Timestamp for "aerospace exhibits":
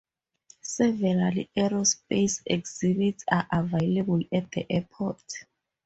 1.55-3.23